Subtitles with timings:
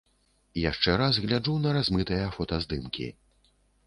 [0.69, 3.07] Яшчэ раз гляджу на размытыя фотаздымкі.